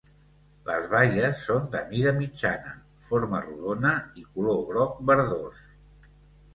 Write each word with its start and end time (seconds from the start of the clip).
Les 0.69 0.87
baies 0.93 1.43
són 1.49 1.67
de 1.75 1.83
mida 1.91 2.15
mitjana, 2.17 2.73
forma 3.11 3.45
rodona 3.45 3.95
i 4.25 4.29
color 4.33 4.69
groc-verdós. 4.75 5.67